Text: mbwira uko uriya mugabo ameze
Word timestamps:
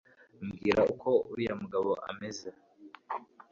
mbwira 0.45 0.81
uko 0.93 1.09
uriya 1.31 1.53
mugabo 1.61 1.89
ameze 2.09 2.49